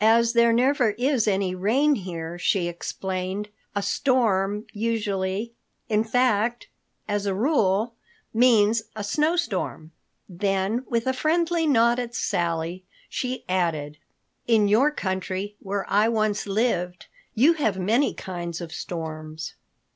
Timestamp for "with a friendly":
10.88-11.64